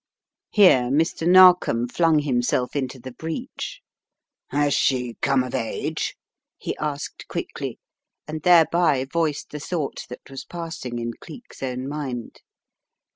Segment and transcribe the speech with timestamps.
[0.49, 1.27] Here Mr.
[1.27, 3.81] Narkom flung himself into the breach.
[4.49, 6.15] "Has she come of age?"
[6.57, 7.77] he asked quickly,
[8.27, 12.41] and thereby voiced the thought that was passing in Cleek's own mind.